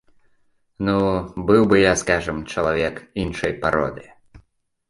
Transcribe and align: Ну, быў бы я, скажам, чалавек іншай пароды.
Ну, 0.85 0.95
быў 1.51 1.61
бы 1.73 1.77
я, 1.79 1.91
скажам, 2.03 2.37
чалавек 2.55 2.95
іншай 3.25 3.53
пароды. 3.67 4.03